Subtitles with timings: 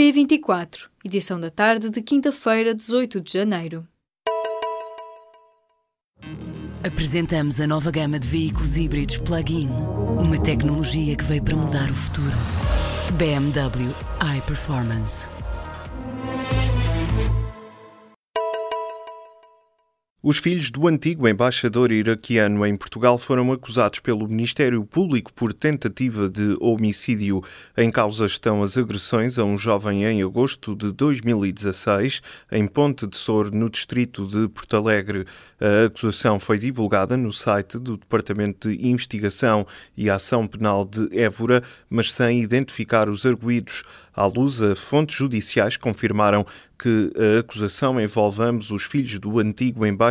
[0.00, 3.86] P24, edição da tarde de quinta-feira, 18 de janeiro.
[6.82, 9.68] Apresentamos a nova gama de veículos híbridos plug-in.
[10.18, 12.32] Uma tecnologia que veio para mudar o futuro.
[13.18, 13.94] BMW
[14.38, 15.28] iPerformance.
[20.22, 26.28] Os filhos do antigo embaixador iraquiano em Portugal foram acusados pelo Ministério Público por tentativa
[26.28, 27.42] de homicídio.
[27.74, 32.20] Em causa estão as agressões a um jovem em agosto de 2016,
[32.52, 35.24] em Ponte de Sor, no distrito de Porto Alegre.
[35.58, 41.62] A acusação foi divulgada no site do Departamento de Investigação e Ação Penal de Évora,
[41.88, 43.84] mas sem identificar os arguídos.
[44.14, 46.44] À luz, a fontes judiciais confirmaram
[46.78, 50.09] que a acusação envolve ambos os filhos do antigo embaixador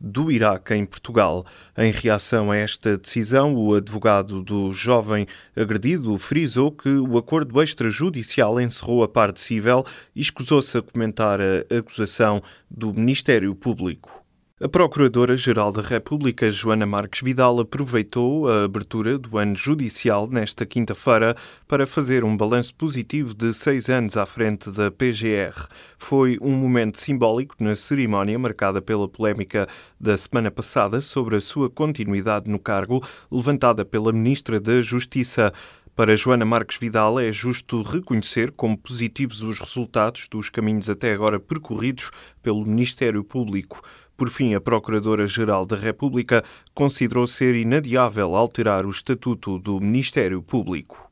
[0.00, 1.44] do Iraque em Portugal.
[1.76, 8.60] Em reação a esta decisão, o advogado do jovem agredido frisou que o acordo extrajudicial
[8.60, 9.84] encerrou a parte civil
[10.14, 14.22] e escusou-se a comentar a acusação do Ministério Público.
[14.64, 21.34] A Procuradora-Geral da República, Joana Marques Vidal, aproveitou a abertura do ano judicial nesta quinta-feira
[21.66, 25.66] para fazer um balanço positivo de seis anos à frente da PGR.
[25.98, 29.66] Foi um momento simbólico na cerimónia marcada pela polémica
[29.98, 35.52] da semana passada sobre a sua continuidade no cargo, levantada pela Ministra da Justiça.
[35.96, 41.40] Para Joana Marques Vidal, é justo reconhecer como positivos os resultados dos caminhos até agora
[41.40, 43.82] percorridos pelo Ministério Público.
[44.22, 51.11] Por fim, a Procuradora-Geral da República considerou ser inadiável alterar o estatuto do Ministério Público.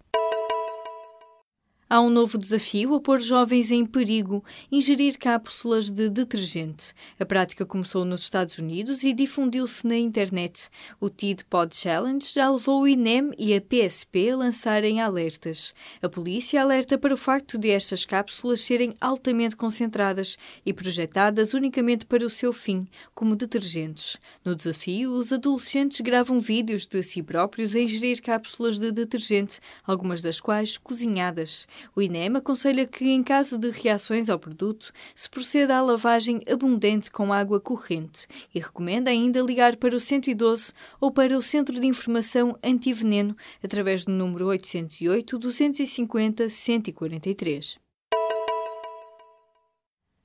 [1.93, 6.95] Há um novo desafio a pôr jovens em perigo, ingerir cápsulas de detergente.
[7.19, 10.69] A prática começou nos Estados Unidos e difundiu-se na internet.
[11.01, 15.75] O TID Pod Challenge já levou o INEM e a PSP a lançarem alertas.
[16.01, 22.07] A polícia alerta para o facto de estas cápsulas serem altamente concentradas e projetadas unicamente
[22.07, 24.17] para o seu fim, como detergentes.
[24.45, 30.23] No desafio, os adolescentes gravam vídeos de si próprios a ingerir cápsulas de detergente, algumas
[30.23, 31.67] das quais cozinhadas.
[31.95, 37.11] O INEM aconselha que, em caso de reações ao produto, se proceda à lavagem abundante
[37.11, 41.87] com água corrente e recomenda ainda ligar para o 112 ou para o Centro de
[41.87, 47.90] Informação Antiveneno através do número 808 250 143.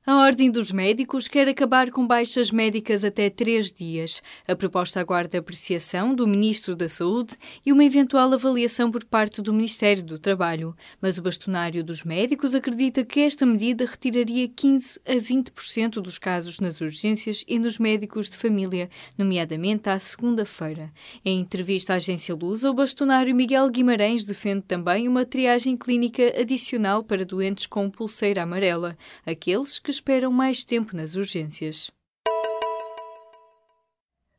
[0.07, 4.21] A Ordem dos Médicos quer acabar com baixas médicas até três dias.
[4.47, 7.35] A proposta aguarda apreciação do Ministro da Saúde
[7.65, 10.75] e uma eventual avaliação por parte do Ministério do Trabalho.
[11.01, 16.59] Mas o bastonário dos médicos acredita que esta medida retiraria 15 a 20% dos casos
[16.59, 20.93] nas urgências e nos médicos de família, nomeadamente à segunda-feira.
[21.25, 27.03] Em entrevista à agência Lusa, o bastonário Miguel Guimarães defende também uma triagem clínica adicional
[27.03, 28.95] para doentes com pulseira amarela,
[29.25, 31.89] aqueles que esperam mais tempo nas urgências.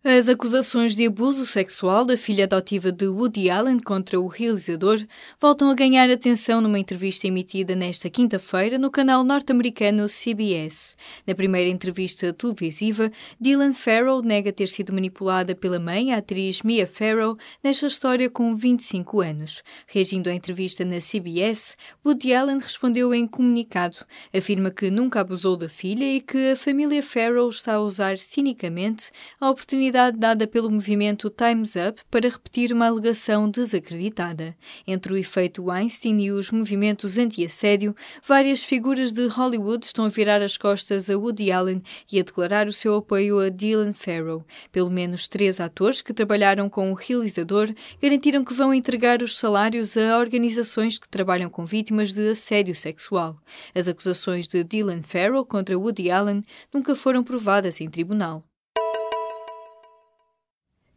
[0.08, 5.04] As acusações de abuso sexual da filha adotiva de Woody Allen contra o realizador
[5.40, 10.96] voltam a ganhar atenção numa entrevista emitida nesta quinta-feira no canal norte-americano CBS.
[11.26, 16.86] Na primeira entrevista televisiva, Dylan Farrow nega ter sido manipulada pela mãe, a atriz Mia
[16.86, 19.60] Farrow, nesta história com 25 anos.
[19.88, 23.96] Reagindo à entrevista na CBS, Woody Allen respondeu em comunicado.
[24.32, 29.10] Afirma que nunca abusou da filha e que a família Farrow está a usar cinicamente
[29.40, 34.54] a oportunidade dada pelo movimento Time's Up para repetir uma alegação desacreditada.
[34.86, 40.42] Entre o efeito Weinstein e os movimentos anti-assédio, várias figuras de Hollywood estão a virar
[40.42, 41.82] as costas a Woody Allen
[42.12, 44.44] e a declarar o seu apoio a Dylan Farrow.
[44.70, 49.96] Pelo menos três atores que trabalharam com o realizador garantiram que vão entregar os salários
[49.96, 53.34] a organizações que trabalham com vítimas de assédio sexual.
[53.74, 58.44] As acusações de Dylan Farrow contra Woody Allen nunca foram provadas em tribunal.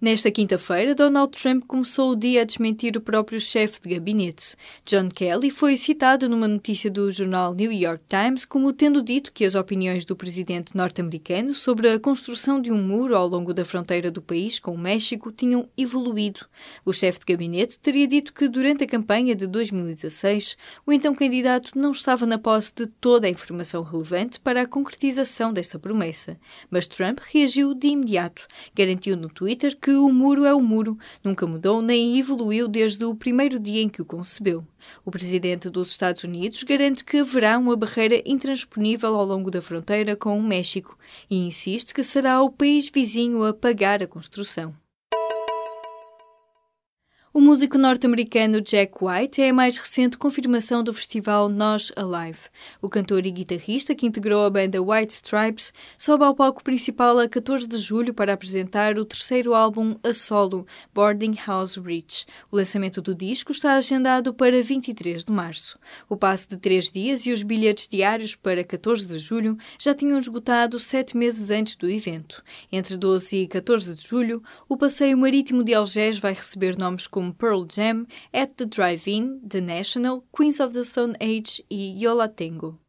[0.01, 4.55] Nesta quinta-feira, Donald Trump começou o dia a desmentir o próprio chefe de gabinete.
[4.85, 9.43] John Kelly foi citado numa notícia do jornal New York Times como tendo dito que
[9.43, 14.09] as opiniões do presidente norte-americano sobre a construção de um muro ao longo da fronteira
[14.09, 16.45] do país com o México tinham evoluído.
[16.85, 20.55] O chefe de gabinete teria dito que durante a campanha de 2016,
[20.85, 25.51] o então candidato não estava na posse de toda a informação relevante para a concretização
[25.51, 26.39] desta promessa.
[26.71, 28.47] Mas Trump reagiu de imediato.
[28.73, 33.03] Garantiu no Twitter que que o muro é o muro, nunca mudou nem evoluiu desde
[33.05, 34.63] o primeiro dia em que o concebeu.
[35.03, 40.15] O presidente dos Estados Unidos garante que haverá uma barreira intransponível ao longo da fronteira
[40.15, 40.95] com o México
[41.27, 44.75] e insiste que será o país vizinho a pagar a construção.
[47.31, 52.39] O músico norte-americano Jack White é a mais recente confirmação do festival Nós Alive.
[52.81, 57.29] O cantor e guitarrista, que integrou a banda White Stripes, sobe ao palco principal a
[57.29, 62.25] 14 de julho para apresentar o terceiro álbum a solo, Boarding House Reach.
[62.51, 65.77] O lançamento do disco está agendado para 23 de março.
[66.09, 70.17] O passe de três dias e os bilhetes diários para 14 de julho já tinham
[70.17, 72.43] esgotado sete meses antes do evento.
[72.71, 77.18] Entre 12 e 14 de julho, o passeio marítimo de Algés vai receber nomes como
[77.19, 82.29] como Pearl Jam, At the Drive-In, The National, Queens of the Stone Age e Yola
[82.29, 82.79] Tengo.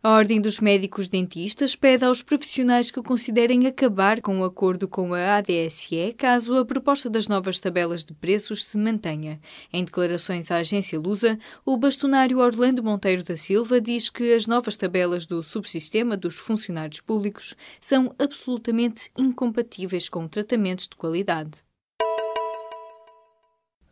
[0.00, 5.12] A Ordem dos Médicos Dentistas pede aos profissionais que considerem acabar com o acordo com
[5.12, 9.40] a ADSE caso a proposta das novas tabelas de preços se mantenha.
[9.72, 11.36] Em declarações à agência Lusa,
[11.66, 17.00] o bastonário Orlando Monteiro da Silva diz que as novas tabelas do subsistema dos funcionários
[17.00, 21.68] públicos são absolutamente incompatíveis com tratamentos de qualidade.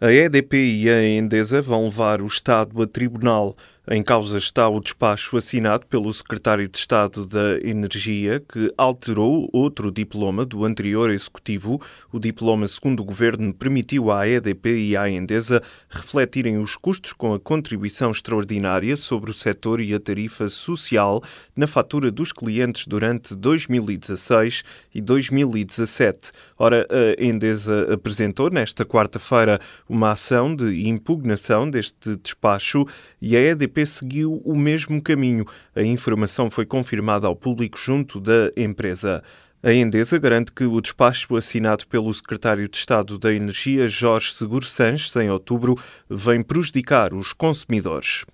[0.01, 3.57] A EDP e a Endesa vão levar o Estado a tribunal
[3.91, 9.91] em causa está o despacho assinado pelo secretário de Estado da Energia, que alterou outro
[9.91, 11.81] diploma do anterior executivo.
[12.13, 17.33] O diploma, segundo o governo, permitiu à EDP e à Endesa refletirem os custos com
[17.33, 21.23] a contribuição extraordinária sobre o setor e a tarifa social
[21.57, 24.65] na fatura dos clientes durante 2016
[24.95, 26.33] e 2017.
[26.59, 29.59] Ora, a Endesa apresentou nesta quarta-feira
[29.89, 32.87] uma ação de impugnação deste despacho
[33.21, 35.45] e a EDP seguiu o mesmo caminho.
[35.75, 39.23] A informação foi confirmada ao público junto da empresa.
[39.63, 44.65] A Endesa garante que o despacho assinado pelo secretário de Estado da Energia, Jorge Seguro
[44.65, 45.77] Sanches, em outubro,
[46.09, 48.25] vem prejudicar os consumidores.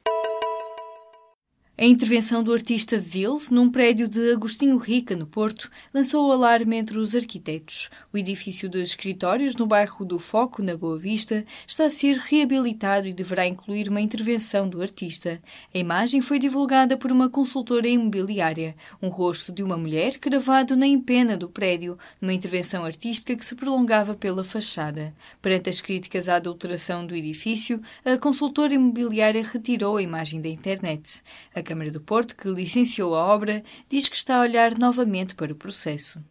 [1.76, 6.76] A intervenção do artista Vils num prédio de Agostinho Rica, no Porto, lançou o alarme
[6.76, 7.90] entre os arquitetos.
[8.12, 13.08] O edifício de escritórios no bairro do Foco, na Boa Vista, está a ser reabilitado
[13.08, 15.42] e deverá incluir uma intervenção do artista.
[15.74, 20.86] A imagem foi divulgada por uma consultora imobiliária, um rosto de uma mulher gravado na
[20.86, 25.12] empena do prédio, numa intervenção artística que se prolongava pela fachada.
[25.42, 31.20] Perante as críticas à adulteração do edifício, a consultora imobiliária retirou a imagem da internet.
[31.52, 35.52] A Câmara do Porto, que licenciou a obra, diz que está a olhar novamente para
[35.52, 36.22] o processo.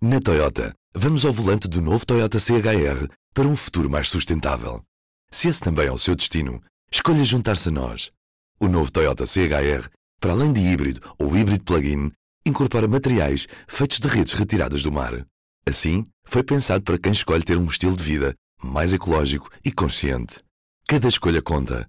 [0.00, 4.80] Na Toyota, vamos ao volante do novo Toyota CHR para um futuro mais sustentável.
[5.30, 8.12] Se esse também é o seu destino, escolha juntar-se a nós.
[8.60, 9.90] O novo Toyota CHR,
[10.20, 12.12] para além de híbrido ou híbrido plug-in,
[12.46, 15.26] incorpora materiais feitos de redes retiradas do mar.
[15.66, 20.42] Assim, foi pensado para quem escolhe ter um estilo de vida mais ecológico e consciente.
[20.86, 21.88] Cada escolha conta